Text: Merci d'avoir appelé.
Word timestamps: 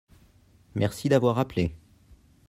Merci 0.73 1.09
d'avoir 1.09 1.37
appelé. 1.37 1.75